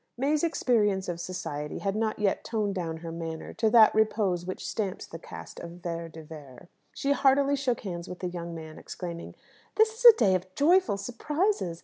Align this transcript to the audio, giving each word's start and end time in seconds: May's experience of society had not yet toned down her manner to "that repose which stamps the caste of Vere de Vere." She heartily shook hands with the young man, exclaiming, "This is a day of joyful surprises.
May's 0.17 0.43
experience 0.43 1.07
of 1.07 1.21
society 1.21 1.77
had 1.77 1.95
not 1.95 2.17
yet 2.17 2.43
toned 2.43 2.73
down 2.73 2.97
her 3.05 3.11
manner 3.11 3.53
to 3.53 3.69
"that 3.69 3.93
repose 3.93 4.47
which 4.47 4.65
stamps 4.67 5.05
the 5.05 5.19
caste 5.19 5.59
of 5.59 5.69
Vere 5.83 6.09
de 6.09 6.23
Vere." 6.23 6.69
She 6.91 7.11
heartily 7.11 7.55
shook 7.55 7.81
hands 7.81 8.09
with 8.09 8.17
the 8.17 8.27
young 8.27 8.55
man, 8.55 8.79
exclaiming, 8.79 9.35
"This 9.75 9.93
is 9.93 10.03
a 10.11 10.17
day 10.17 10.33
of 10.33 10.55
joyful 10.55 10.97
surprises. 10.97 11.79